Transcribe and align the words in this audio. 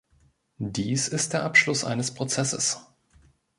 Dies 0.57 1.07
ist 1.09 1.33
der 1.33 1.43
Abschluss 1.43 1.83
eines 1.83 2.11
Prozesses. 2.15 2.79